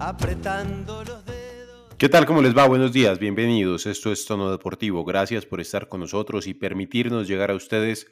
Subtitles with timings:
[0.00, 1.94] apretando los dedos.
[1.98, 2.24] ¿Qué tal?
[2.24, 2.66] ¿Cómo les va?
[2.66, 3.84] Buenos días, bienvenidos.
[3.84, 5.04] Esto es Tono Deportivo.
[5.04, 8.10] Gracias por estar con nosotros y permitirnos llegar a ustedes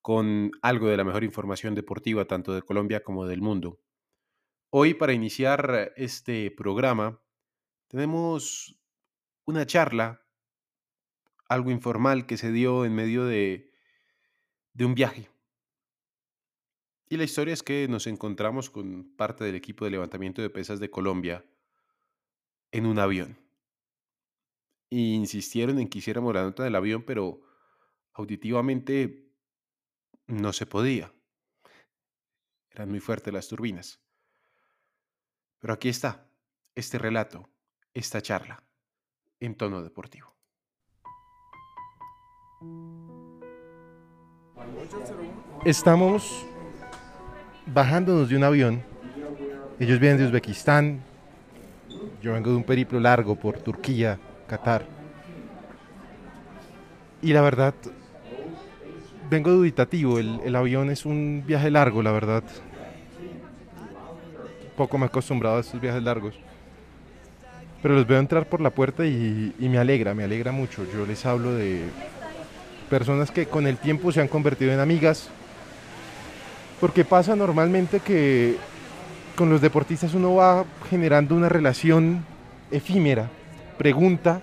[0.00, 3.80] con algo de la mejor información deportiva, tanto de Colombia como del mundo.
[4.70, 7.20] Hoy, para iniciar este programa,
[7.88, 8.78] tenemos
[9.44, 10.22] una charla,
[11.48, 13.72] algo informal que se dio en medio de,
[14.72, 15.28] de un viaje.
[17.08, 20.78] Y la historia es que nos encontramos con parte del equipo de levantamiento de pesas
[20.78, 21.44] de Colombia
[22.70, 23.38] en un avión.
[24.90, 27.40] Y insistieron en que hiciéramos la nota del avión, pero
[28.12, 29.32] auditivamente
[30.26, 31.12] no se podía.
[32.70, 34.00] Eran muy fuertes las turbinas.
[35.58, 36.30] Pero aquí está,
[36.74, 37.48] este relato,
[37.94, 38.62] esta charla,
[39.40, 40.36] en tono deportivo.
[45.64, 46.46] Estamos
[47.72, 48.82] bajándonos de un avión.
[49.78, 51.00] Ellos vienen de Uzbekistán.
[52.22, 54.84] Yo vengo de un periplo largo por Turquía, Qatar.
[57.22, 57.74] Y la verdad,
[59.30, 60.18] vengo dubitativo.
[60.18, 62.42] El, el avión es un viaje largo, la verdad.
[64.76, 66.34] Poco me he acostumbrado a estos viajes largos.
[67.82, 70.84] Pero los veo entrar por la puerta y, y me alegra, me alegra mucho.
[70.92, 71.84] Yo les hablo de
[72.90, 75.30] personas que con el tiempo se han convertido en amigas.
[76.80, 78.56] Porque pasa normalmente que
[79.36, 82.24] con los deportistas uno va generando una relación
[82.70, 83.28] efímera.
[83.76, 84.40] Pregunta,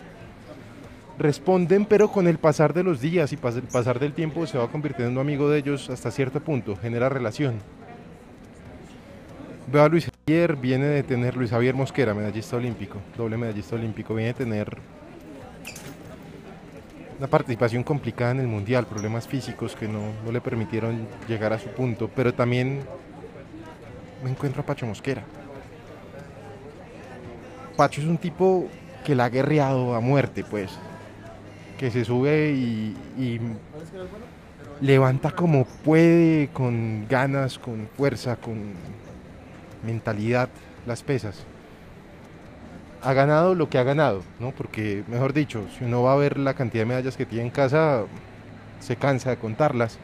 [1.17, 4.69] responden, pero con el pasar de los días y el pasar del tiempo se va
[4.69, 7.55] convirtiendo en un amigo de ellos hasta cierto punto, genera relación.
[9.71, 14.13] Veo a Luis Javier, viene de tener Luis Javier Mosquera, medallista olímpico, doble medallista olímpico,
[14.13, 14.77] viene de tener
[17.17, 21.59] una participación complicada en el mundial, problemas físicos que no, no le permitieron llegar a
[21.59, 22.81] su punto, pero también
[24.23, 25.23] me encuentro a Pacho Mosquera.
[27.77, 28.67] Pacho es un tipo
[29.05, 30.71] que la ha guerreado a muerte, pues,
[31.77, 33.39] que se sube y, y
[34.81, 38.73] levanta como puede, con ganas, con fuerza, con
[39.85, 40.49] mentalidad,
[40.85, 41.45] las pesas.
[43.05, 44.49] Ha ganado lo que ha ganado, ¿no?
[44.49, 47.51] Porque, mejor dicho, si uno va a ver la cantidad de medallas que tiene en
[47.51, 48.03] casa,
[48.79, 49.99] se cansa de contarlas.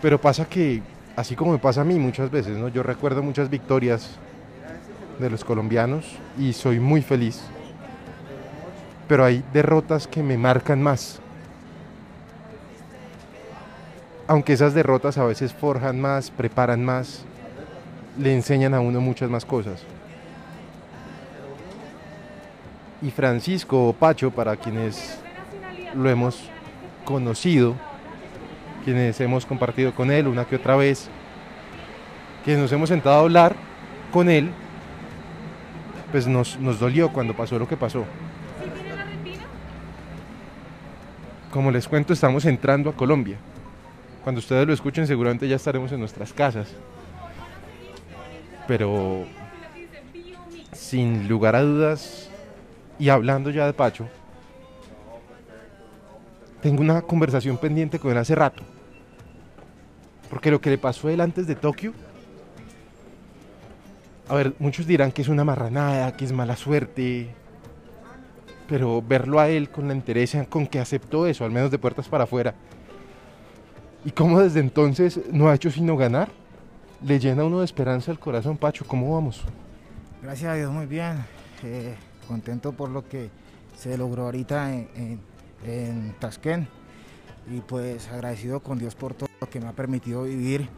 [0.00, 0.82] Pero pasa que,
[1.14, 2.68] así como me pasa a mí muchas veces, ¿no?
[2.68, 4.16] Yo recuerdo muchas victorias
[5.18, 7.42] de los colombianos y soy muy feliz.
[9.06, 11.20] Pero hay derrotas que me marcan más.
[14.26, 17.24] Aunque esas derrotas a veces forjan más, preparan más,
[18.18, 19.84] le enseñan a uno muchas más cosas.
[23.02, 25.18] Y Francisco o Pacho, para quienes
[25.94, 26.48] lo hemos
[27.04, 27.74] conocido,
[28.84, 31.08] quienes hemos compartido con él una que otra vez,
[32.44, 33.56] quienes nos hemos sentado a hablar
[34.12, 34.50] con él,
[36.12, 38.04] pues nos, nos dolió cuando pasó lo que pasó.
[41.50, 43.36] Como les cuento, estamos entrando a Colombia.
[44.22, 46.68] Cuando ustedes lo escuchen, seguramente ya estaremos en nuestras casas.
[48.68, 49.26] Pero
[50.72, 52.30] sin lugar a dudas,
[52.98, 54.08] y hablando ya de Pacho,
[56.60, 58.62] tengo una conversación pendiente con él hace rato.
[60.30, 61.92] Porque lo que le pasó a él antes de Tokio,
[64.28, 67.28] a ver, muchos dirán que es una marranada, que es mala suerte,
[68.68, 72.08] pero verlo a él con la entereza con que aceptó eso, al menos de puertas
[72.08, 72.54] para afuera,
[74.04, 76.28] y cómo desde entonces no ha hecho sino ganar,
[77.04, 79.42] le llena uno de esperanza el corazón, Pacho, ¿cómo vamos?
[80.22, 81.24] Gracias a Dios, muy bien.
[81.64, 81.94] Eh,
[82.32, 83.28] contento por lo que
[83.76, 85.20] se logró ahorita en, en,
[85.66, 86.66] en Tasquén.
[87.50, 90.68] Y pues agradecido con Dios por todo lo que me ha permitido vivir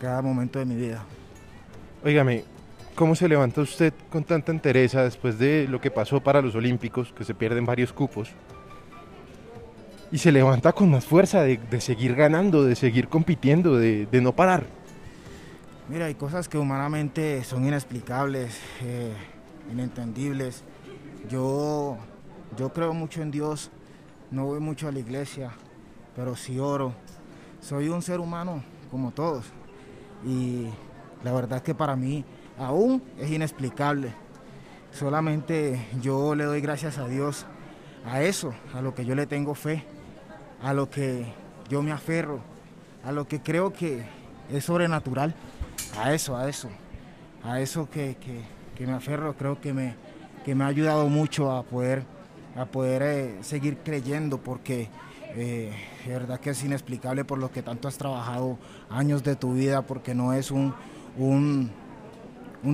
[0.00, 1.04] cada momento de mi vida.
[2.04, 2.42] Óigame,
[2.94, 7.12] ¿cómo se levanta usted con tanta entereza después de lo que pasó para los Olímpicos,
[7.12, 8.30] que se pierden varios cupos?
[10.10, 14.20] Y se levanta con más fuerza de, de seguir ganando, de seguir compitiendo, de, de
[14.20, 14.64] no parar.
[15.88, 19.12] Mira, hay cosas que humanamente son inexplicables, eh,
[19.70, 20.64] inentendibles.
[21.28, 21.96] Yo,
[22.56, 23.70] yo creo mucho en Dios,
[24.30, 25.50] no voy mucho a la iglesia,
[26.14, 26.94] pero sí oro.
[27.60, 29.46] Soy un ser humano como todos.
[30.24, 30.66] Y
[31.24, 32.24] la verdad que para mí
[32.58, 34.12] aún es inexplicable.
[34.92, 37.46] Solamente yo le doy gracias a Dios,
[38.04, 39.84] a eso, a lo que yo le tengo fe,
[40.62, 41.26] a lo que
[41.68, 42.40] yo me aferro,
[43.04, 44.04] a lo que creo que
[44.50, 45.34] es sobrenatural,
[45.98, 46.68] a eso, a eso,
[47.42, 48.16] a eso que,
[48.78, 49.94] me aferro, creo que me,
[50.46, 52.04] que me ha ayudado mucho a poder,
[52.54, 54.88] a poder eh, seguir creyendo, porque
[55.34, 55.72] eh,
[56.06, 58.56] de verdad que es inexplicable por lo que tanto has trabajado
[58.88, 60.72] años de tu vida, porque no es un,
[61.18, 61.68] un,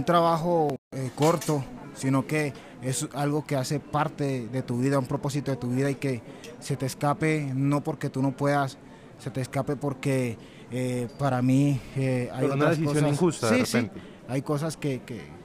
[0.05, 1.65] trabajo eh, corto,
[1.95, 2.53] sino que
[2.83, 6.21] es algo que hace parte de tu vida, un propósito de tu vida y que
[6.61, 8.77] se te escape no porque tú no puedas,
[9.19, 10.37] se te escape porque
[10.71, 13.49] eh, para mí hay una decisión cosas, injusta.
[13.49, 13.91] Sí, sí,
[14.29, 15.01] hay cosas que,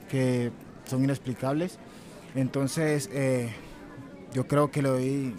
[0.10, 0.52] que,
[0.84, 1.80] son inexplicables.
[2.38, 3.10] Entonces,
[4.34, 5.36] yo creo que le doy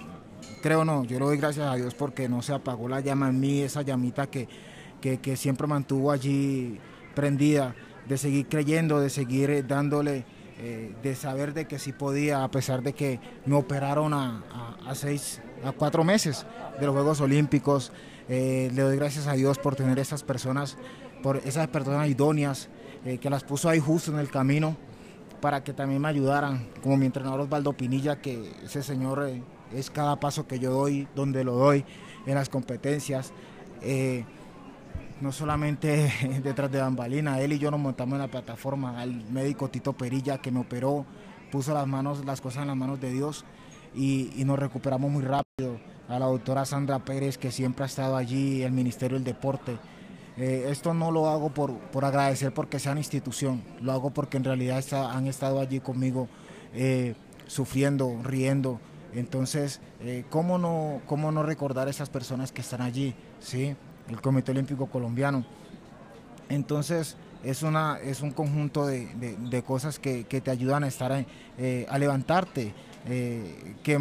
[0.61, 3.41] creo no, yo le doy gracias a Dios porque no se apagó la llama en
[3.41, 4.49] mí, esa llamita que,
[5.01, 6.79] que, siempre mantuvo allí
[7.15, 7.75] prendida,
[8.09, 10.25] de seguir creyendo, de seguir eh, dándole,
[10.59, 14.43] eh, de saber de que sí podía, a pesar de que me operaron a,
[14.95, 16.47] seis, a cuatro meses
[16.81, 17.93] de los Juegos Olímpicos.
[18.29, 20.77] Eh, le doy gracias a Dios por tener esas personas,
[21.23, 22.69] por esas personas idóneas,
[23.23, 24.77] que las puso ahí justo en el camino
[25.41, 29.31] para que también me ayudaran, como mi entrenador Osvaldo Pinilla, que ese señor
[29.73, 31.85] es cada paso que yo doy, donde lo doy,
[32.27, 33.33] en las competencias.
[33.83, 34.25] Eh,
[35.21, 36.13] no solamente
[36.43, 40.39] detrás de Bambalina, él y yo nos montamos en la plataforma, al médico Tito Perilla
[40.39, 41.05] que me operó,
[41.51, 43.45] puso las manos, las cosas en las manos de Dios
[43.95, 45.81] y, nos recuperamos muy rápido.
[46.09, 49.77] A la doctora Sandra Pérez que siempre ha estado allí, el Ministerio del Deporte.
[50.39, 54.37] Eh, esto no lo hago por, por agradecer porque sea una institución, lo hago porque
[54.37, 56.29] en realidad han estado allí conmigo
[56.75, 57.17] eh,
[57.49, 58.79] sufriendo, riendo,
[59.15, 63.15] entonces, eh, ¿cómo, no, ¿cómo no recordar a esas personas que están allí?
[63.41, 63.75] ¿sí?
[64.09, 65.45] El Comité Olímpico Colombiano.
[66.49, 72.75] Entonces, es, una, es un conjunto de, cosas que, te ayudan a estar a levantarte,
[73.07, 73.99] que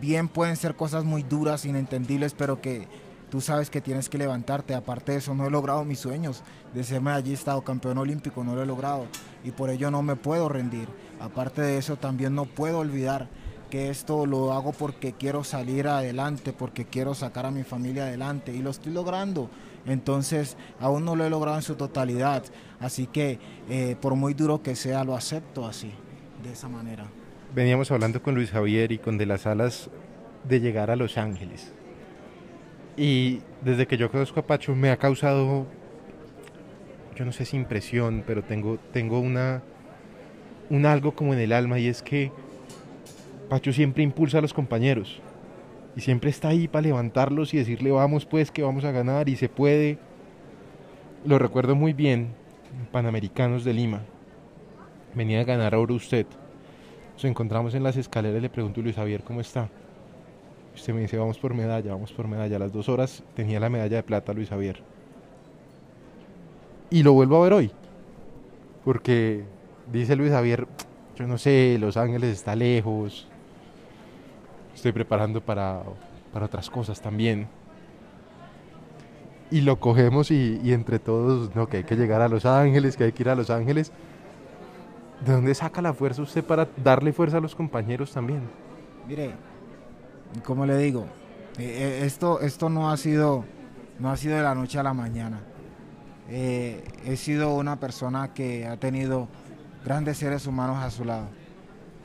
[0.00, 2.86] bien pueden ser cosas muy duras, inentendibles, pero que
[3.30, 4.74] tú sabes que tienes que levantarte.
[4.74, 6.42] Aparte de eso, no he logrado mis sueños
[6.74, 9.06] de ser medallista o campeón olímpico, no lo he logrado
[9.44, 10.88] y por ello no me puedo rendir.
[11.20, 13.28] Aparte de eso, también no puedo olvidar
[13.70, 18.54] que esto lo hago porque quiero salir adelante, porque quiero sacar a mi familia adelante
[18.54, 19.50] y lo estoy logrando.
[19.86, 22.44] Entonces, aún no lo he logrado en su totalidad.
[22.80, 23.38] Así que,
[23.68, 25.92] eh, por muy duro que sea, lo acepto así,
[26.42, 27.06] de esa manera.
[27.54, 29.90] Veníamos hablando con Luis Javier y con De las Alas
[30.46, 31.72] de llegar a Los Ángeles.
[32.98, 35.66] Y desde que yo conozco a Pacho me ha causado,
[37.14, 39.62] yo no sé si impresión, pero tengo, tengo una,
[40.68, 42.32] un algo como en el alma y es que
[43.48, 45.20] Pacho siempre impulsa a los compañeros
[45.94, 49.36] y siempre está ahí para levantarlos y decirle vamos pues que vamos a ganar y
[49.36, 49.98] se puede.
[51.24, 52.30] Lo recuerdo muy bien,
[52.90, 54.02] Panamericanos de Lima.
[55.14, 56.26] Venía a ganar oro usted.
[57.14, 59.68] Nos encontramos en las escaleras y le pregunto Luis Javier cómo está.
[60.78, 62.54] Usted me dice vamos por medalla, vamos por medalla.
[62.54, 64.80] A las dos horas tenía la medalla de plata Luis Javier.
[66.88, 67.72] Y lo vuelvo a ver hoy.
[68.84, 69.42] Porque
[69.92, 70.68] dice Luis Javier,
[71.16, 73.26] yo no sé, Los Ángeles está lejos,
[74.72, 75.82] estoy preparando para,
[76.32, 77.48] otras cosas también.
[79.50, 83.02] Y lo cogemos y, entre todos, no, que hay que llegar a Los Ángeles, que
[83.02, 83.90] hay que ir a Los Ángeles.
[85.26, 88.42] ¿De dónde saca la fuerza usted para darle fuerza a los compañeros también?
[89.08, 89.32] Mire,
[90.44, 91.06] como le digo,
[91.58, 93.44] eh, eh, esto, esto no ha sido
[93.98, 95.40] no ha sido de la noche a la mañana.
[96.28, 99.28] Eh, he sido una persona que ha tenido
[99.84, 101.28] grandes seres humanos a su lado,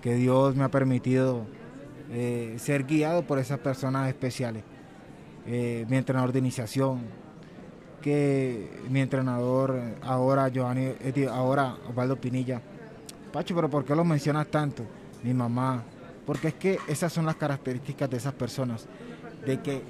[0.02, 1.46] que Dios me ha permitido
[2.58, 4.64] ser guiado por esas personas especiales.
[5.46, 7.02] Mi entrenador de iniciación,
[8.02, 10.94] que mi entrenador ahora, Giovanni,
[11.32, 12.62] ahora Osvaldo Pinilla.
[13.32, 14.84] Pacho, pero ¿por qué lo mencionas tanto?
[15.24, 15.84] Mi mamá.
[16.26, 18.88] Porque es que esas son las características de esas personas,
[19.46, 19.82] de que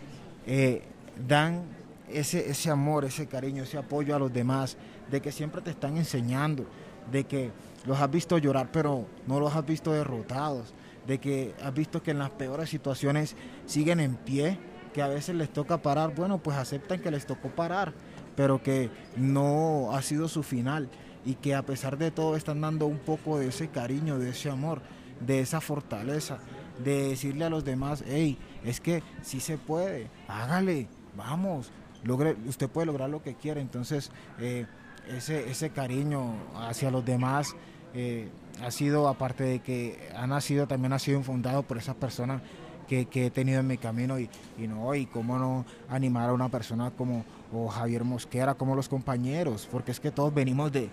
[1.28, 1.64] dan
[2.10, 4.78] ese, ese amor, ese cariño, ese apoyo a los demás,
[5.10, 6.66] de que siempre te están enseñando,
[7.12, 7.52] de que
[7.86, 10.74] los has visto llorar, pero no los has visto derrotados,
[11.08, 13.36] de que has visto que en las peores situaciones
[13.66, 14.58] siguen en pie,
[14.94, 17.94] que a veces les toca parar, bueno, pues aceptan que les tocó parar,
[18.36, 20.90] pero que no ha sido su final
[21.26, 24.50] y que a pesar de todo están dando un poco de ese cariño, de ese
[24.50, 24.82] amor,
[25.26, 26.40] de esa fortaleza,
[26.84, 31.72] de decirle a los demás, hey, es que sí se puede, hágale, vamos,
[32.04, 34.66] logre, usted puede lograr lo que quiera, entonces eh,
[35.08, 37.56] ese, ese cariño hacia los demás
[37.94, 38.30] eh,
[38.62, 42.42] ha sido, aparte de que ha nacido, también ha sido infundado por esas personas
[42.88, 46.92] que, he tenido en mi camino y, no, y cómo no animar a una persona
[46.92, 47.24] como
[47.70, 50.90] Javier Mosquera, como los compañeros, porque es que todos venimos de,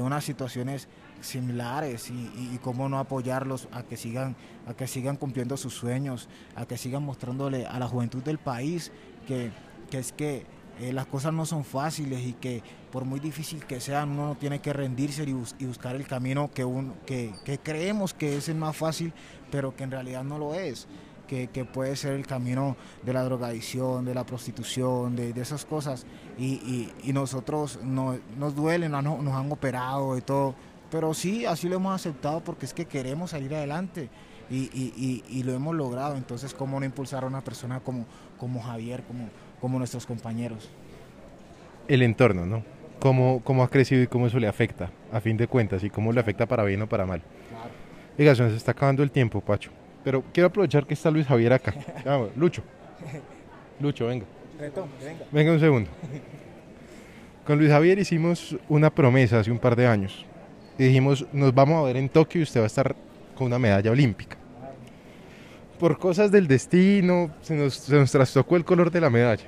[0.00, 0.88] unas situaciones
[1.20, 6.66] similares y, cómo no apoyarlos a que sigan a que sigan cumpliendo sus sueños, a
[6.66, 8.90] que sigan mostrándole a la juventud del país
[9.26, 9.50] que,
[9.92, 10.44] es que
[10.80, 14.34] eh, las cosas no son fáciles y que por muy difícil que sean, uno no
[14.34, 15.32] tiene que rendirse y,
[15.64, 19.12] buscar el camino que, uno, que, que creemos que es el más fácil,
[19.50, 20.86] pero que en realidad no lo es
[21.26, 26.06] que, puede ser el camino de la drogadicción, de la prostitución, de, esas cosas.
[26.38, 30.54] Y, nosotros no, nos duelen, nos, nos han operado y todo.
[30.90, 34.08] Pero sí, así lo hemos aceptado porque es que queremos salir adelante
[34.50, 36.16] y, lo hemos logrado.
[36.16, 38.06] Entonces, ¿cómo no impulsar a una persona como,
[38.38, 39.28] como Javier, como,
[39.60, 40.70] como nuestros compañeros?
[41.88, 42.62] El entorno, ¿no?
[43.00, 46.12] Cómo, cómo ha crecido y cómo eso le afecta, a fin de cuentas, y cómo
[46.12, 47.20] le afecta para bien o para mal.
[47.50, 47.70] Claro.
[48.18, 49.70] Oiga, se nos está acabando el tiempo, Pacho.
[50.06, 51.74] Pero quiero aprovechar que está Luis Javier acá.
[52.36, 52.62] Lucho.
[53.80, 54.24] Lucho, venga.
[55.32, 55.90] Venga un segundo.
[57.44, 60.24] Con Luis Javier hicimos una promesa hace un par de años.
[60.78, 62.94] Y dijimos, nos vamos a ver en Tokio y usted va a estar
[63.34, 64.36] con una medalla olímpica.
[65.76, 69.46] Por cosas del destino, se nos, se nos trastocó el color de la medalla.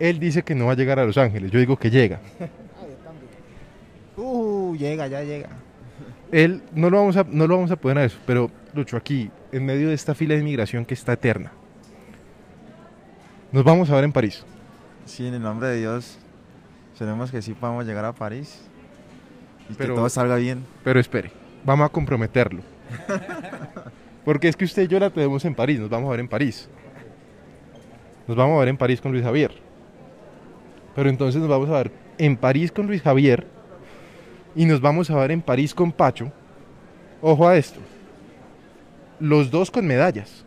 [0.00, 2.18] Él dice que no va a llegar a Los Ángeles, yo digo que llega.
[4.16, 5.48] Uh, llega, ya llega.
[6.32, 9.30] Él no lo vamos a, no lo vamos a poner a eso, pero Lucho, aquí,
[9.52, 11.52] en medio de esta fila de inmigración que está eterna.
[13.50, 14.46] Nos vamos a ver en París.
[15.04, 16.18] Sí, en el nombre de Dios.
[16.94, 18.62] Esperemos que sí podamos llegar a París.
[19.68, 20.64] Y que todo salga bien.
[20.84, 21.30] Pero espere,
[21.64, 22.62] vamos a comprometerlo.
[24.24, 26.28] Porque es que usted y yo la tenemos en París, nos vamos a ver en
[26.28, 26.68] París.
[28.26, 29.52] Nos vamos a ver en París con Luis Javier.
[30.94, 33.46] Pero entonces nos vamos a ver en París con Luis Javier
[34.54, 36.32] y nos vamos a ver en París con Pacho.
[37.20, 37.80] Ojo a esto
[39.22, 40.44] los dos con medallas.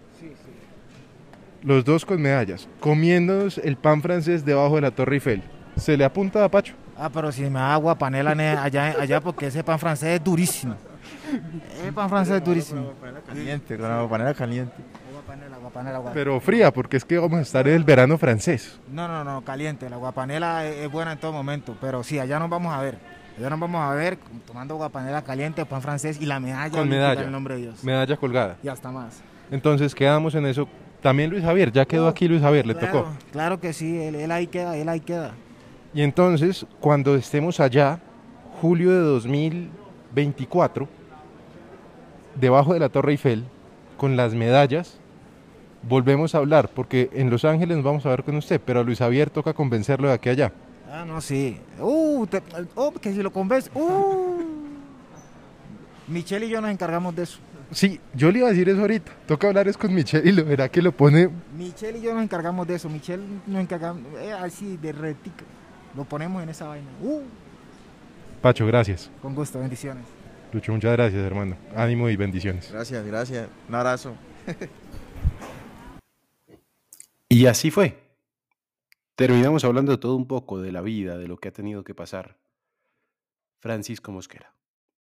[1.63, 5.41] Los dos con medallas, comiéndonos el pan francés debajo de la Torre Eiffel.
[5.77, 6.75] ¿Se le apunta a Pacho?
[6.97, 10.75] Ah, pero si me agua panela allá, allá porque ese pan francés es durísimo.
[11.83, 12.93] El pan francés es durísimo.
[13.25, 14.75] Caliente, con agua panela caliente.
[16.13, 18.79] Pero fría, porque es que vamos a estar en el verano francés.
[18.91, 19.89] No, no, no, caliente.
[19.89, 22.97] La guapanela es buena en todo momento, pero sí, allá nos vamos a ver.
[23.39, 26.77] Ya nos vamos a ver tomando guapanela caliente, pan francés y la medalla.
[26.77, 27.21] Con medalla.
[27.21, 27.83] el nombre de Dios.
[27.83, 28.57] Medalla colgada.
[28.63, 29.21] Y hasta más.
[29.51, 30.67] Entonces quedamos en eso.
[31.01, 33.07] También Luis Javier, ya quedó aquí Luis Javier, le tocó.
[33.31, 35.33] Claro que sí, él, ahí queda, él ahí queda.
[35.93, 37.99] Y entonces, cuando estemos allá,
[38.59, 40.87] julio de 2024,
[42.33, 43.45] debajo de la Torre Eiffel,
[43.97, 44.97] con las medallas,
[45.83, 48.83] volvemos a hablar, porque en Los Ángeles nos vamos a ver con usted, pero a
[48.83, 50.51] Luis Javier toca convencerlo de aquí allá.
[50.95, 51.59] Ah, no, sí.
[51.77, 52.25] Uh,
[52.75, 53.69] oh, que si lo convences.
[53.75, 54.41] Uh.
[56.07, 57.39] Michelle y yo nos encargamos de eso.
[57.71, 59.11] Sí, yo le iba a decir eso ahorita.
[59.27, 61.29] Toca hablar es con Michelle y lo verá que lo pone.
[61.57, 62.87] Michelle y yo nos encargamos de eso.
[62.87, 65.43] Michelle nos encargamos, eh, así de retica.
[65.97, 66.87] Lo ponemos en esa vaina.
[67.01, 67.23] Uh.
[68.41, 69.11] Pacho, gracias.
[69.21, 70.05] Con gusto, bendiciones.
[70.53, 71.57] Lucho, muchas gracias, hermano.
[71.75, 72.71] Ánimo y bendiciones.
[72.71, 73.49] Gracias, gracias.
[73.67, 74.15] Un abrazo.
[77.27, 78.04] y así fue.
[79.15, 81.95] Terminamos hablando de todo un poco, de la vida, de lo que ha tenido que
[81.95, 82.37] pasar.
[83.59, 84.53] Francisco Mosquera.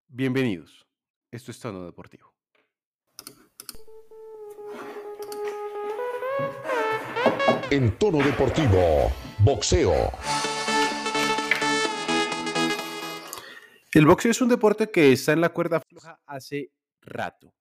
[0.07, 0.87] Bienvenidos.
[1.29, 2.33] Esto es Tono Deportivo.
[7.69, 9.93] En Tono Deportivo, boxeo.
[13.91, 17.53] El boxeo es un deporte que está en la cuerda floja hace rato.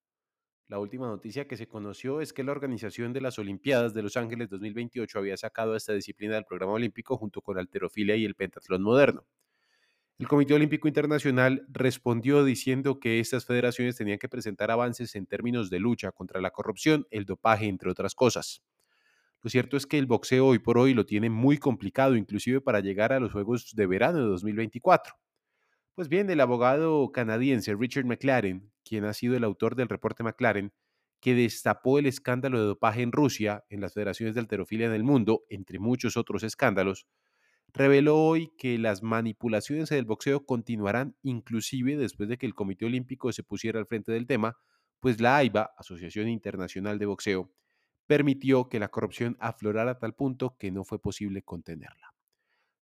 [0.69, 4.19] La última noticia que se conoció es que la organización de las Olimpiadas de Los
[4.19, 8.35] Ángeles 2028 había sacado esta disciplina del programa olímpico junto con la alterofilia y el
[8.35, 9.27] pentatlón moderno.
[10.19, 15.71] El Comité Olímpico Internacional respondió diciendo que estas federaciones tenían que presentar avances en términos
[15.71, 18.63] de lucha contra la corrupción, el dopaje, entre otras cosas.
[19.41, 22.81] Lo cierto es que el boxeo hoy por hoy lo tiene muy complicado, inclusive para
[22.81, 25.15] llegar a los Juegos de Verano de 2024.
[25.99, 30.73] Pues bien, el abogado canadiense Richard McLaren, quien ha sido el autor del reporte McLaren,
[31.19, 35.02] que destapó el escándalo de dopaje en Rusia, en las federaciones de alterofilia en el
[35.02, 37.09] mundo, entre muchos otros escándalos,
[37.73, 42.87] reveló hoy que las manipulaciones en el boxeo continuarán inclusive después de que el Comité
[42.87, 44.57] Olímpico se pusiera al frente del tema,
[45.00, 47.50] pues la AIBA, Asociación Internacional de Boxeo,
[48.07, 52.14] permitió que la corrupción aflorara a tal punto que no fue posible contenerla.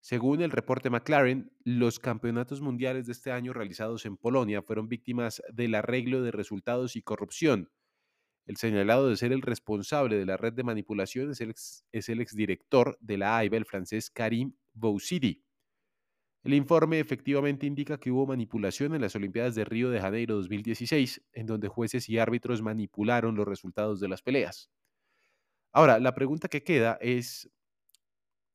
[0.07, 5.43] Según el reporte McLaren, los campeonatos mundiales de este año realizados en Polonia fueron víctimas
[5.51, 7.69] del arreglo de resultados y corrupción.
[8.45, 13.17] El señalado de ser el responsable de la red de manipulación es el, exdirector de
[13.17, 15.43] la AIBA, el francés Karim Boussidi.
[16.41, 21.21] El informe efectivamente indica que hubo manipulación en las Olimpiadas de Río de Janeiro 2016,
[21.33, 24.71] en donde jueces y árbitros manipularon los resultados de las peleas.
[25.73, 27.51] Ahora, la pregunta que queda es,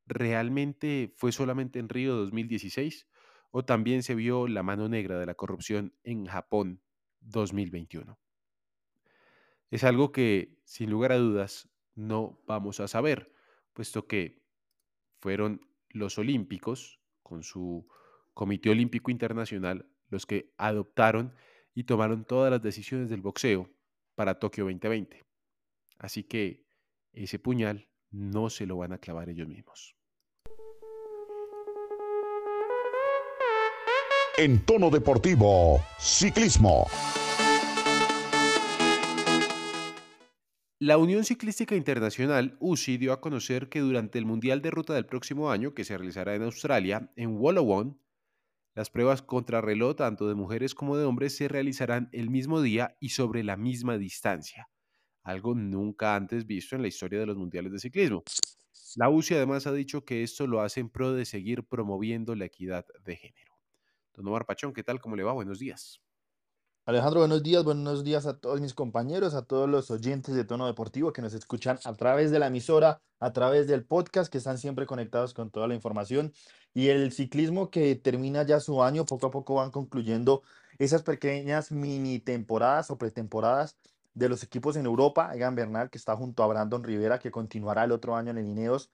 [0.07, 3.09] ¿realmente fue solamente en Río 2016
[3.51, 6.83] o también se vio la mano negra de la corrupción en Japón
[7.21, 8.19] 2021?
[9.71, 13.33] Es algo que, sin lugar a dudas, no vamos a saber,
[13.73, 14.43] puesto que
[15.21, 17.89] fueron los olímpicos con su
[18.35, 21.35] Comité Olímpico Internacional los que adoptaron
[21.75, 23.71] y tomaron todas las decisiones del boxeo
[24.15, 25.25] para Tokio 2020.
[25.99, 26.67] Así que
[27.15, 29.97] ese puñal no se lo van a clavar ellos mismos.
[34.39, 36.87] En tono deportivo, ciclismo.
[40.79, 45.07] La Unión Ciclística Internacional, UCI, dio a conocer que durante el Mundial de Ruta del
[45.07, 48.01] próximo año, que se realizará en Australia, en Wollongong,
[48.75, 53.11] las pruebas contrarreloj tanto de mujeres como de hombres se realizarán el mismo día y
[53.11, 54.71] sobre la misma distancia,
[55.23, 58.23] algo nunca antes visto en la historia de los mundiales de ciclismo.
[58.97, 62.45] La UCI además ha dicho que esto lo hace en pro de seguir promoviendo la
[62.45, 63.53] equidad de género.
[64.15, 65.01] Don Omar Pachón, ¿qué tal?
[65.01, 65.33] ¿Cómo le va?
[65.33, 66.01] Buenos días.
[66.85, 70.67] Alejandro, buenos días, buenos días a todos mis compañeros, a todos los oyentes de Tono
[70.67, 74.59] Deportivo que nos escuchan a través de la emisora, a través del podcast, que están
[74.59, 76.33] siempre conectados con toda la información.
[76.75, 80.43] Y el ciclismo que termina ya su año, poco a poco van concluyendo
[80.79, 83.79] esas pequeñas mini temporadas o pretemporadas
[84.15, 85.35] de los equipos en Europa.
[85.35, 88.47] Egan Bernal, que está junto a Brandon Rivera, que continuará el otro año en el
[88.47, 88.91] Ineos,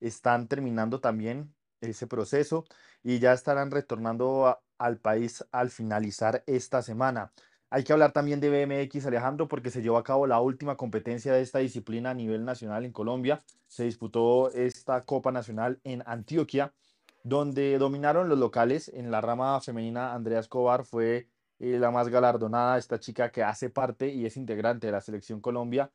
[0.00, 2.64] están terminando también ese proceso
[3.02, 7.32] y ya estarán retornando al país al finalizar esta semana.
[7.72, 11.32] Hay que hablar también de BMX, Alejandro, porque se llevó a cabo la última competencia
[11.32, 13.44] de esta disciplina a nivel nacional en Colombia.
[13.68, 16.74] Se disputó esta Copa Nacional en Antioquia,
[17.22, 18.88] donde dominaron los locales.
[18.88, 21.28] En la rama femenina, Andrea Escobar fue
[21.60, 25.40] eh, la más galardonada, esta chica que hace parte y es integrante de la selección
[25.40, 25.92] Colombia.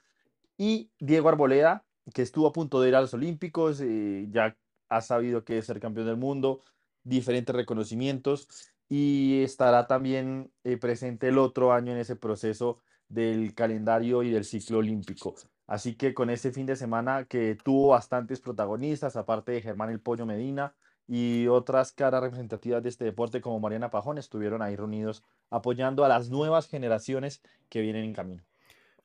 [0.57, 4.55] Y Diego Arboleda, que estuvo a punto de ir a los Olímpicos, eh, ya
[4.89, 6.61] ha sabido que es ser campeón del mundo,
[7.03, 8.47] diferentes reconocimientos
[8.89, 14.45] y estará también eh, presente el otro año en ese proceso del calendario y del
[14.45, 15.35] ciclo olímpico.
[15.67, 19.99] Así que con ese fin de semana que tuvo bastantes protagonistas, aparte de Germán El
[19.99, 20.75] Pollo Medina
[21.07, 26.09] y otras caras representativas de este deporte como Mariana Pajón, estuvieron ahí reunidos apoyando a
[26.09, 28.43] las nuevas generaciones que vienen en camino.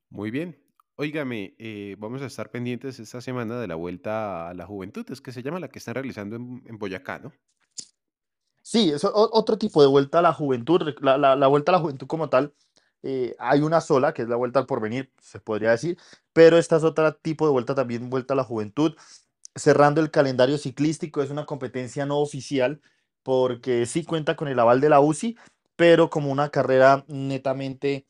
[0.08, 0.58] Muy bien.
[0.96, 5.22] Óigame, eh, vamos a estar pendientes esta semana de la vuelta a la juventud, es
[5.22, 7.32] que se llama la que están realizando en, en Boyacá, ¿no?
[8.62, 10.94] Sí, es otro tipo de vuelta a la juventud.
[11.00, 12.54] La, la, vuelta a la juventud como tal,
[13.02, 15.98] eh, hay una sola, que es la vuelta al porvenir, se podría decir,
[16.32, 18.94] pero esta es otro tipo de vuelta también, vuelta a la juventud.
[19.54, 22.80] Cerrando el calendario ciclístico, es una competencia no oficial,
[23.22, 25.36] porque sí cuenta con el aval de la UCI,
[25.76, 28.06] pero como una carrera netamente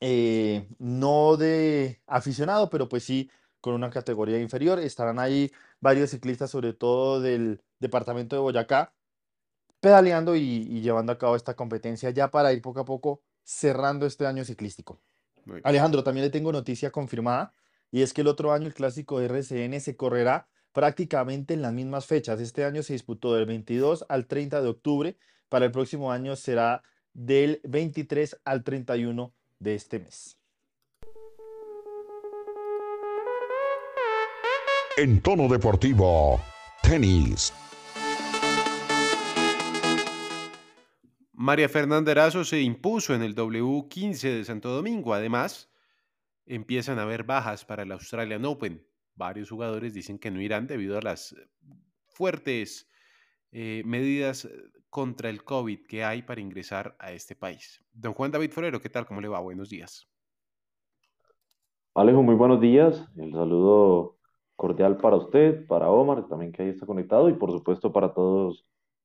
[0.00, 4.78] eh, no de aficionado, pero pues sí con una categoría inferior.
[4.78, 8.94] Estarán ahí varios ciclistas, sobre todo del departamento de Boyacá,
[9.80, 14.26] pedaleando y, llevando a cabo esta competencia ya para ir poco a poco cerrando este
[14.26, 15.00] año ciclístico.
[15.64, 17.54] Alejandro, también le tengo noticia confirmada
[17.90, 21.72] y es que el otro año el clásico de RCN se correrá prácticamente en las
[21.72, 22.40] mismas fechas.
[22.40, 25.16] Este año se disputó del 22 al 30 de octubre,
[25.48, 26.82] para el próximo año será
[27.14, 30.38] del 23 al 31 de este mes.
[34.96, 36.40] En tono deportivo,
[36.82, 37.52] tenis.
[41.32, 45.14] María Fernanda Erazo se impuso en el W15 de Santo Domingo.
[45.14, 45.67] Además,
[46.48, 48.84] empiezan a haber bajas para el Australian Open.
[49.14, 51.34] Varios jugadores dicen que no irán debido a las
[52.06, 52.88] fuertes
[53.52, 54.48] eh, medidas
[54.90, 57.84] contra el COVID que hay para ingresar a este país.
[57.92, 59.06] Don Juan David Forero, ¿qué tal?
[59.06, 59.40] ¿Cómo le va?
[59.40, 60.08] Buenos días.
[61.94, 63.06] Alejo, muy buenos días.
[63.16, 64.16] El saludo
[64.56, 68.64] cordial para usted, para Omar, también que ahí está conectado, y por supuesto para todos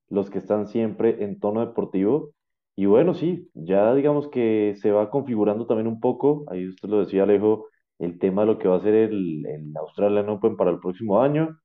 [0.09, 2.33] los que están siempre en tono deportivo.
[2.75, 6.99] Y bueno, sí, ya digamos que se va configurando también un poco, ahí usted lo
[6.99, 7.67] decía Alejo,
[7.99, 11.21] el tema de lo que va a ser el, el Australian Open para el próximo
[11.21, 11.59] año.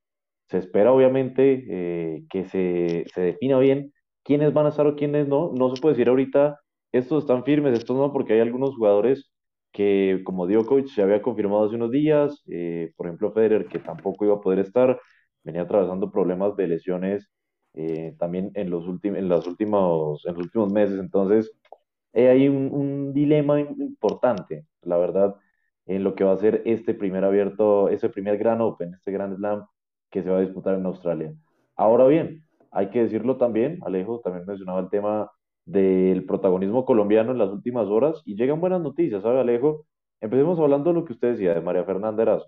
[0.47, 3.93] Se espera obviamente eh, que se, se defina bien
[4.23, 5.51] quiénes van a estar o quiénes no.
[5.53, 6.59] No se puede decir ahorita,
[6.91, 9.31] estos están firmes, estos no, porque hay algunos jugadores
[9.71, 14.25] que, como Djokovic, se había confirmado hace unos días, eh, por ejemplo Federer, que tampoco
[14.25, 14.99] iba a poder estar,
[15.43, 17.29] venía atravesando problemas de lesiones
[17.79, 20.99] eh, también en los, en, los últimos, en los últimos meses.
[20.99, 21.49] Entonces,
[22.11, 25.35] eh, hay un, dilema importante, la verdad,
[25.85, 29.37] en lo que va a ser este primer abierto, ese primer Gran Open, este Grand
[29.37, 29.65] Slam
[30.11, 31.33] que se va a disputar en Australia.
[31.77, 35.31] Ahora bien, hay que decirlo también, Alejo también mencionaba el tema
[35.65, 39.85] del protagonismo colombiano en las últimas horas y llegan buenas noticias, ¿sabe Alejo?
[40.19, 42.47] Empecemos hablando de lo que usted decía de María Fernanda Erazo,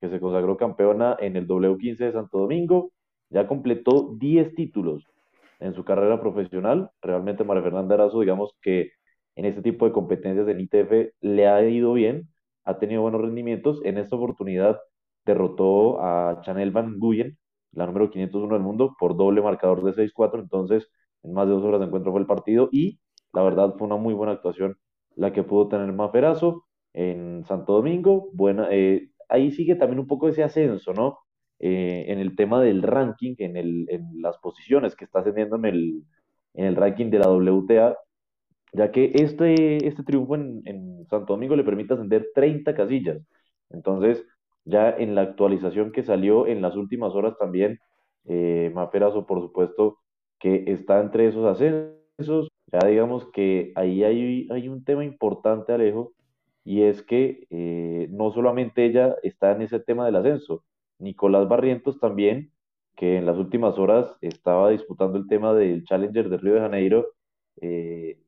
[0.00, 2.92] que se consagró campeona en el W15 de Santo Domingo,
[3.30, 5.04] ya completó 10 títulos
[5.60, 6.90] en su carrera profesional.
[7.02, 8.92] Realmente María Fernanda Erazo, digamos que
[9.36, 12.28] en este tipo de competencias en ITF le ha ido bien,
[12.64, 13.80] ha tenido buenos rendimientos.
[13.84, 14.78] En esta oportunidad
[15.24, 17.38] derrotó a Chanel Van Guyen,
[17.72, 20.40] la número 501 del mundo, por doble marcador de 6-4.
[20.40, 20.88] Entonces,
[21.22, 23.00] en más de dos horas de encuentro fue el partido y
[23.32, 24.76] la verdad fue una muy buena actuación
[25.16, 26.64] la que pudo tener Maferazo
[26.94, 28.30] en Santo Domingo.
[28.32, 31.18] Buena, eh, ahí sigue también un poco ese ascenso, ¿no?
[31.60, 35.64] Eh, en el tema del ranking, en, el, en las posiciones que está ascendiendo en
[35.64, 36.02] el,
[36.54, 37.96] en el ranking de la WTA,
[38.72, 43.18] ya que este, este triunfo en, en Santo Domingo le permite ascender 30 casillas.
[43.70, 44.24] Entonces,
[44.64, 47.80] ya en la actualización que salió en las últimas horas también,
[48.26, 48.72] eh,
[49.26, 49.98] por supuesto,
[50.38, 52.48] que está entre esos ascensos.
[52.70, 56.12] Ya digamos que ahí hay, hay un tema importante, Alejo,
[56.64, 60.64] y es que eh, no solamente ella está en ese tema del ascenso,
[60.98, 62.52] Nicolás Barrientos también,
[62.96, 67.06] que en las últimas horas estaba disputando el tema del Challenger de Río de Janeiro,
[67.60, 68.18] eh,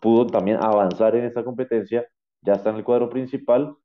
[0.00, 2.06] pudo también avanzar en esta competencia,
[2.42, 3.76] ya está en el cuadro principal,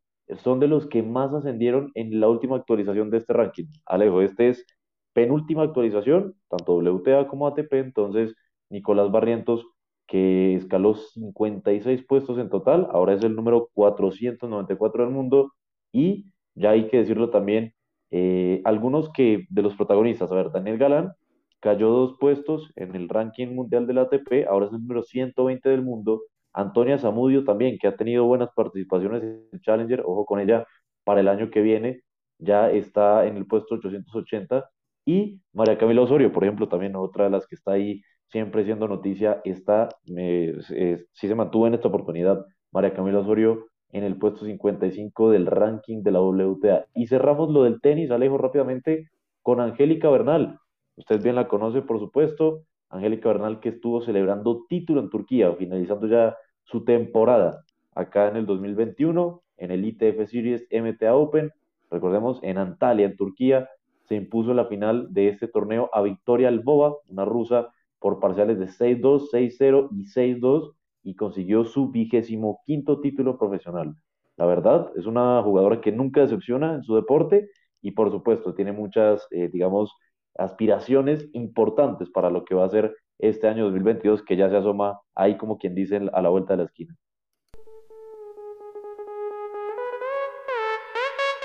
[0.43, 3.65] son de los que más ascendieron en la última actualización de este ranking.
[3.85, 4.65] Alejo, este es
[5.13, 8.35] penúltima actualización, tanto WTA como ATP, entonces
[8.69, 9.65] Nicolás Barrientos,
[10.07, 15.53] que escaló 56 puestos en total, ahora es el número 494 del mundo,
[15.91, 16.25] y
[16.55, 17.73] ya hay que decirlo también,
[18.11, 21.13] eh, algunos que de los protagonistas, a ver, Daniel Galán
[21.59, 25.81] cayó dos puestos en el ranking mundial del ATP, ahora es el número 120 del
[25.83, 26.21] mundo,
[26.53, 30.65] Antonia Zamudio también, que ha tenido buenas participaciones en Challenger, ojo con ella,
[31.03, 32.01] para el año que viene,
[32.39, 34.69] ya está en el puesto 880,
[35.05, 38.87] y María Camila Osorio, por ejemplo, también otra de las que está ahí siempre siendo
[38.87, 45.31] noticia, está, sí se mantuvo en esta oportunidad, María Camila Osorio en el puesto 55
[45.31, 46.85] del ranking de la WTA.
[46.93, 49.09] Y cerramos lo del tenis, Alejo, rápidamente,
[49.41, 50.59] con Angélica Bernal.
[50.95, 52.63] Usted bien la conoce, por supuesto.
[52.89, 58.45] Angélica Bernal que estuvo celebrando título en Turquía, finalizando ya su temporada acá en el
[58.45, 61.51] 2021, en el ITF Series MTA Open.
[61.89, 63.69] Recordemos, en Antalya, en Turquía,
[64.03, 68.67] se impuso la final de este torneo a Victoria Albova, una rusa, por parciales de
[68.67, 73.95] 6-2, 6-0 y 6-2, y consiguió su vigésimo quinto título profesional.
[74.37, 77.49] La verdad, es una jugadora que nunca decepciona en su deporte
[77.81, 79.93] y por supuesto tiene muchas, eh, digamos,
[80.37, 84.99] aspiraciones importantes para lo que va a ser este año 2022 que ya se asoma
[85.15, 86.95] ahí como quien dice a la vuelta de la esquina.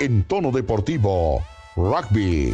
[0.00, 1.40] En tono deportivo,
[1.76, 2.52] rugby.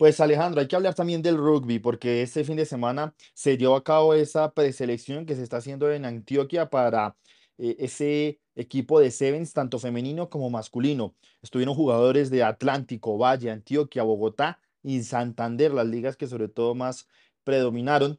[0.00, 3.76] Pues Alejandro, hay que hablar también del rugby porque este fin de semana se llevó
[3.76, 7.18] a cabo esa preselección que se está haciendo en Antioquia para
[7.58, 11.14] eh, ese equipo de Sevens, tanto femenino como masculino.
[11.42, 17.06] Estuvieron jugadores de Atlántico, Valle, Antioquia, Bogotá y Santander, las ligas que sobre todo más
[17.44, 18.18] predominaron.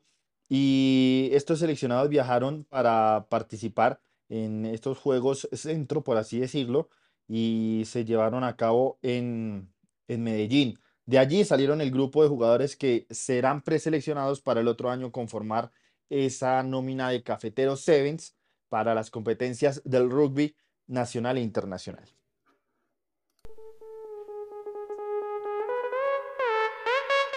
[0.49, 6.89] Y estos seleccionados viajaron para participar en estos Juegos Centro, por así decirlo,
[7.27, 9.73] y se llevaron a cabo en,
[10.07, 10.77] en Medellín.
[11.11, 15.69] De allí salieron el grupo de jugadores que serán preseleccionados para el otro año conformar
[16.09, 18.37] esa nómina de Cafeteros Sevens
[18.69, 20.55] para las competencias del rugby
[20.87, 22.07] nacional e internacional.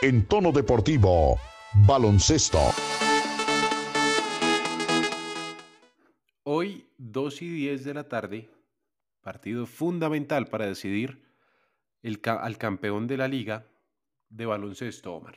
[0.02, 1.40] En tono deportivo,
[1.84, 2.60] baloncesto.
[6.44, 8.48] Hoy, 2 y 10 de la tarde,
[9.20, 11.24] partido fundamental para decidir
[12.04, 13.66] el, al campeón de la liga
[14.28, 15.36] de baloncesto, Omar.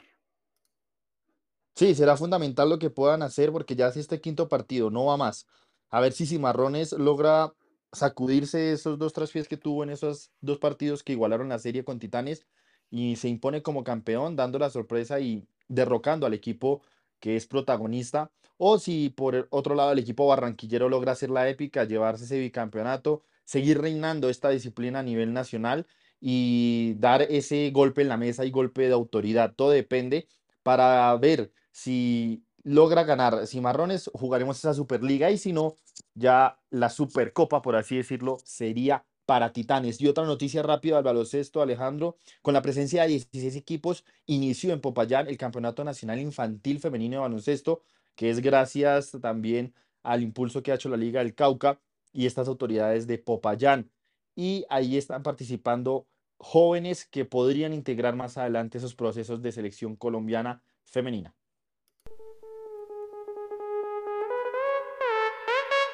[1.76, 5.18] Sí, será fundamental lo que puedan hacer porque ya si este quinto partido no va
[5.18, 5.48] más,
[5.90, 7.54] a ver si Cimarrones logra
[7.94, 12.00] sacudirse esos dos traspiés que tuvo en esos dos partidos que igualaron la serie con
[12.00, 12.46] Titanes
[12.90, 16.82] y se impone como campeón, dando la sorpresa y derrocando al equipo
[17.20, 21.86] que es protagonista, o si por otro lado el equipo barranquillero logra hacer la épica,
[21.86, 25.88] llevarse ese bicampeonato, seguir reinando esta disciplina a nivel nacional
[26.20, 29.54] y dar ese golpe en la mesa y golpe de autoridad.
[29.56, 30.28] Todo depende
[30.64, 35.76] para ver si logra ganar Cimarrones, jugaremos esa Superliga y si no,
[36.16, 40.02] ya la Supercopa, por así decirlo, sería para Titanes.
[40.02, 44.82] Y otra noticia rápida al baloncesto, Alejandro, con la presencia de 16 equipos, inició en
[44.82, 47.84] Popayán el Campeonato Nacional Infantil Femenino de Baloncesto,
[48.16, 51.80] que es gracias también al impulso que ha hecho la Liga del Cauca
[52.14, 53.92] y estas autoridades de Popayán.
[54.38, 56.06] Y ahí están participando
[56.38, 61.34] jóvenes que podrían integrar más adelante esos procesos de selección colombiana femenina.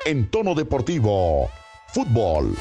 [0.06, 1.50] En tono deportivo,
[1.88, 2.54] fútbol.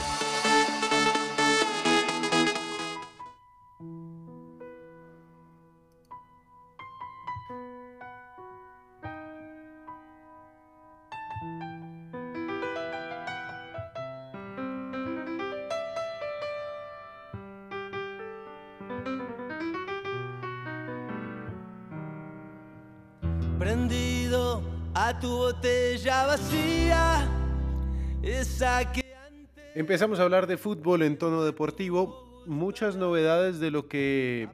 [29.75, 34.51] Empezamos a hablar de fútbol en tono deportivo, muchas novedades de lo que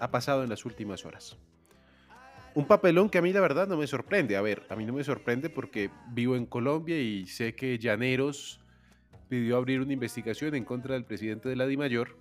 [0.00, 1.36] ha pasado en las últimas horas.
[2.54, 4.34] Un papelón que a mí la verdad no me sorprende.
[4.34, 8.60] A ver, a mí no me sorprende porque vivo en Colombia y sé que Llaneros
[9.28, 12.16] pidió abrir una investigación en contra del presidente de la DIMAYOR,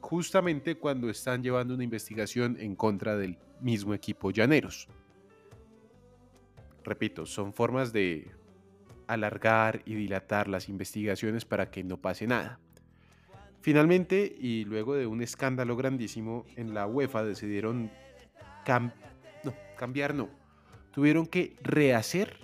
[0.00, 4.88] justamente cuando están llevando una investigación en contra del mismo equipo Llaneros.
[6.82, 8.28] Repito, son formas de
[9.06, 12.58] alargar y dilatar las investigaciones para que no pase nada.
[13.60, 17.90] Finalmente, y luego de un escándalo grandísimo, en la UEFA decidieron
[18.66, 18.92] cam-
[19.44, 20.28] no, cambiar, no.
[20.90, 22.38] Tuvieron que rehacer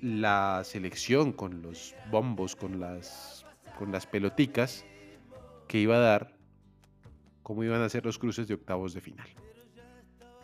[0.00, 3.46] la selección con los bombos, con las,
[3.78, 4.84] con las peloticas
[5.68, 6.36] que iba a dar,
[7.42, 9.28] cómo iban a ser los cruces de octavos de final.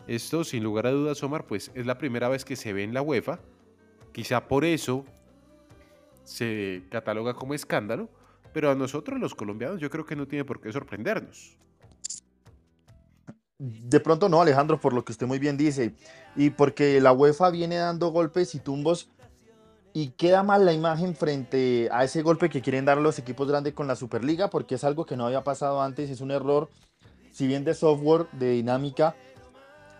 [0.07, 2.93] Esto, sin lugar a dudas, Omar, pues es la primera vez que se ve en
[2.93, 3.39] la UEFA.
[4.11, 5.05] Quizá por eso
[6.23, 8.09] se cataloga como escándalo,
[8.53, 11.57] pero a nosotros los colombianos yo creo que no tiene por qué sorprendernos.
[13.57, 15.93] De pronto no, Alejandro, por lo que usted muy bien dice,
[16.35, 19.09] y porque la UEFA viene dando golpes y tumbos
[19.93, 23.73] y queda mal la imagen frente a ese golpe que quieren dar los equipos grandes
[23.73, 26.69] con la Superliga, porque es algo que no había pasado antes, es un error,
[27.31, 29.15] si bien de software, de dinámica,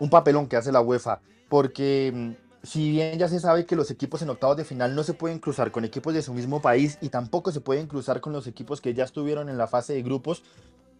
[0.00, 3.90] un papelón que hace la UEFA, porque mm, si bien ya se sabe que los
[3.90, 6.96] equipos en octavos de final no se pueden cruzar con equipos de su mismo país
[7.00, 10.02] y tampoco se pueden cruzar con los equipos que ya estuvieron en la fase de
[10.02, 10.44] grupos,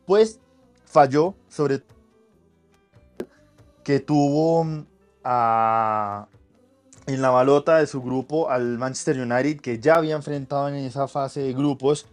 [0.05, 0.41] pues
[0.87, 1.83] falló sobre
[3.85, 4.87] que tuvo mm,
[7.07, 11.07] en la balota de su grupo al Manchester United que ya había enfrentado en esa
[11.07, 12.07] fase de grupos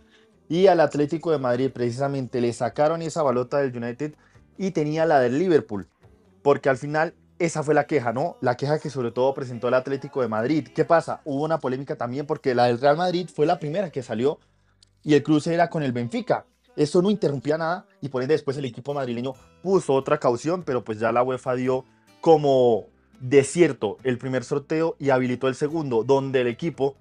[0.48, 1.72] y al Atlético de Madrid.
[1.74, 4.14] Precisamente le sacaron esa balota del United
[4.58, 5.88] y tenía la del Liverpool
[6.42, 8.36] porque al final esa fue la queja, ¿no?
[8.42, 10.68] La queja que sobre todo presentó el Atlético de Madrid.
[10.76, 11.22] ¿Qué pasa?
[11.24, 14.40] Hubo una polémica también porque la del Real Madrid fue la primera que salió
[15.04, 16.46] y el cruce era con el Benfica.
[16.76, 20.84] Eso no interrumpía nada y por ende después el equipo madrileño puso otra caución, pero
[20.84, 21.86] pues ya la UEFA dio
[22.22, 22.88] como
[23.20, 26.96] desierto el primer sorteo y habilitó el segundo, donde el equipo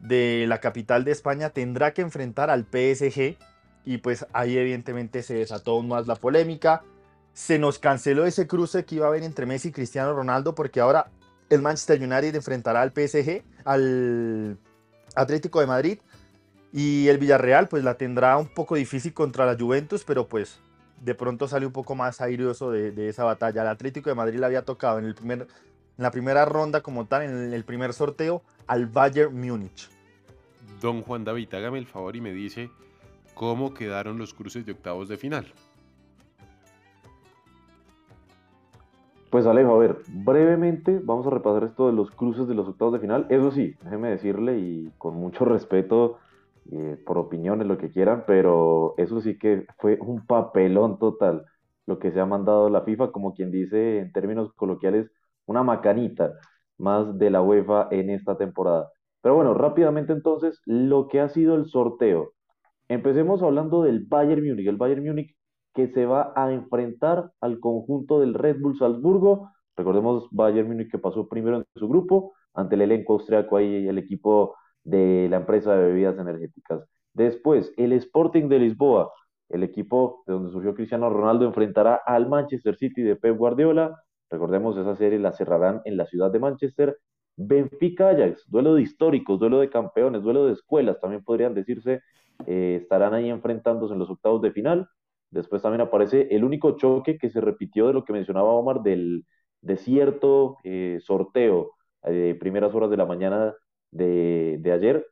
[0.00, 3.36] de la capital de España tendrá que enfrentar al PSG
[3.84, 6.82] y pues ahí evidentemente se desató aún más la polémica.
[7.38, 10.80] Se nos canceló ese cruce que iba a haber entre Messi y Cristiano Ronaldo porque
[10.80, 11.08] ahora
[11.48, 14.58] el Manchester United enfrentará al PSG, al
[15.14, 15.98] Atlético de Madrid
[16.72, 20.58] y el Villarreal pues la tendrá un poco difícil contra la Juventus, pero pues
[21.00, 23.62] de pronto sale un poco más airoso de, esa batalla.
[23.62, 25.46] El Atlético de Madrid le había tocado en, el primer, en
[25.96, 29.88] la primera ronda como tal, en el primer sorteo, al Bayern Múnich.
[30.80, 32.68] Don Juan David, hágame el favor y me dice
[33.34, 35.54] cómo quedaron los cruces de octavos de final.
[39.30, 42.94] Pues Alejo, a ver, brevemente vamos a repasar esto de los cruces de los octavos
[42.94, 43.26] de final.
[43.28, 46.18] Eso sí, déjeme decirle y con mucho respeto,
[46.72, 51.44] eh, por opiniones, lo que quieran, pero eso sí que fue un papelón total
[51.86, 55.10] lo que se ha mandado la FIFA, como quien dice en términos coloquiales,
[55.46, 56.34] una macanita
[56.76, 58.90] más de la UEFA en esta temporada.
[59.22, 62.32] Pero bueno, rápidamente entonces, lo que ha sido el sorteo.
[62.88, 64.68] Empecemos hablando del Bayern Múnich.
[64.68, 65.36] El Bayern Múnich
[65.78, 69.52] que se va a enfrentar al conjunto del Red Bull Salzburgo.
[69.76, 73.96] Recordemos Bayern Múnich que pasó primero en su grupo ante el elenco austriaco ahí el
[73.96, 76.82] equipo de la empresa de bebidas energéticas.
[77.14, 79.12] Después, el Sporting de Lisboa,
[79.50, 84.02] el equipo de donde surgió Cristiano Ronaldo, enfrentará al Manchester City de Pep Guardiola.
[84.30, 86.98] Recordemos, esa serie la cerrarán en la ciudad de Manchester.
[87.36, 92.00] Benfica Ajax, duelo de históricos, duelo de campeones, duelo de escuelas, también podrían decirse,
[92.46, 94.88] eh, estarán ahí enfrentándose en los octavos de final.
[95.30, 99.26] Después también aparece el único choque que se repitió de lo que mencionaba Omar del
[99.60, 101.72] desierto eh, sorteo
[102.04, 103.54] eh, de primeras horas de la mañana
[103.90, 105.06] de, de ayer.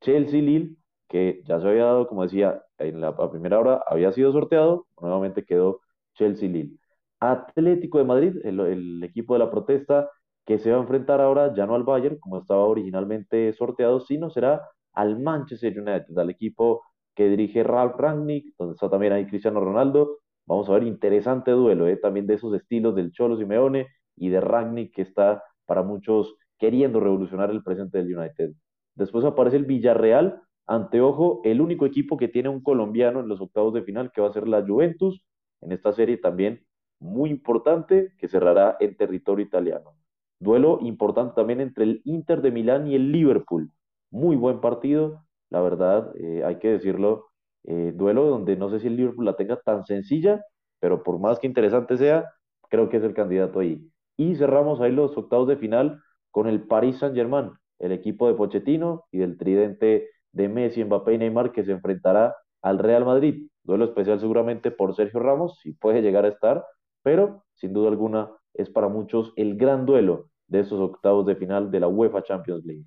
[0.00, 0.76] Chelsea-Lille,
[1.08, 5.44] que ya se había dado, como decía, en la primera hora había sido sorteado, nuevamente
[5.44, 5.80] quedó
[6.14, 6.78] Chelsea-Lille.
[7.20, 10.10] Atlético de Madrid, el, el equipo de la protesta,
[10.44, 14.28] que se va a enfrentar ahora ya no al Bayern, como estaba originalmente sorteado, sino
[14.30, 16.82] será al Manchester United, al equipo
[17.14, 20.18] que dirige Ralph Rangnick, donde está también ahí Cristiano Ronaldo.
[20.46, 21.96] Vamos a ver, interesante duelo, ¿eh?
[21.96, 27.00] también de esos estilos del Cholo Simeone y de Rangnick, que está para muchos queriendo
[27.00, 28.52] revolucionar el presente del United.
[28.94, 33.74] Después aparece el Villarreal, anteojo, el único equipo que tiene un colombiano en los octavos
[33.74, 35.24] de final, que va a ser la Juventus,
[35.60, 36.64] en esta serie también
[36.98, 39.96] muy importante, que cerrará en territorio italiano.
[40.38, 43.70] Duelo importante también entre el Inter de Milán y el Liverpool.
[44.10, 47.26] Muy buen partido, la verdad, eh, hay que decirlo.
[47.64, 50.42] Eh, duelo donde no sé si el Liverpool la tenga tan sencilla,
[50.80, 52.24] pero por más que interesante sea,
[52.70, 53.86] creo que es el candidato ahí.
[54.16, 59.04] Y cerramos ahí los octavos de final con el Paris Saint-Germain, el equipo de Pochettino
[59.12, 63.46] y del tridente de Messi, Mbappé y Neymar que se enfrentará al Real Madrid.
[63.62, 66.64] Duelo especial seguramente por Sergio Ramos, si puede llegar a estar,
[67.02, 71.70] pero sin duda alguna es para muchos el gran duelo de esos octavos de final
[71.70, 72.86] de la UEFA Champions League.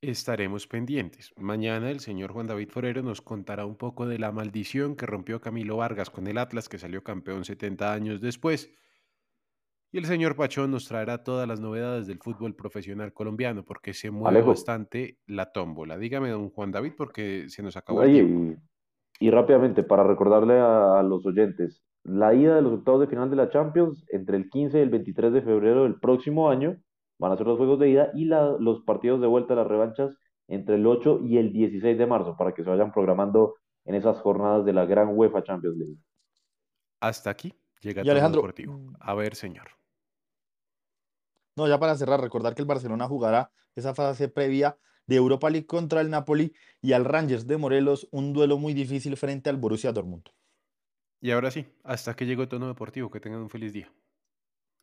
[0.00, 1.32] Estaremos pendientes.
[1.36, 5.40] Mañana el señor Juan David Forero nos contará un poco de la maldición que rompió
[5.40, 8.70] Camilo Vargas con el Atlas, que salió campeón 70 años después.
[9.90, 14.12] Y el señor Pachón nos traerá todas las novedades del fútbol profesional colombiano, porque se
[14.12, 15.98] mueve bastante la tómbola.
[15.98, 18.60] Dígame, don Juan David, porque se nos acabó el tiempo.
[19.18, 23.36] Y, rápidamente, para recordarle a los oyentes, la ida de los octavos de final de
[23.36, 26.76] la Champions entre el 15 y el 23 de febrero del próximo año
[27.18, 30.76] van a ser los juegos de ida y los partidos de vuelta, las revanchas, entre
[30.76, 34.64] el 8 y el 16 de marzo, para que se vayan programando en esas jornadas
[34.64, 35.96] de la gran UEFA Champions League.
[37.00, 38.78] Hasta aquí llega el Alejandro, deportivo.
[38.78, 38.94] Mm.
[39.00, 39.68] A ver, señor.
[41.56, 45.66] No, ya para cerrar, recordar que el Barcelona jugará esa fase previa de Europa League
[45.66, 49.92] contra el Napoli y al Rangers de Morelos, un duelo muy difícil frente al Borussia
[49.92, 50.28] Dortmund.
[51.20, 53.10] Y ahora sí, hasta que llegó Tono Deportivo.
[53.10, 53.92] Que tengan un feliz día.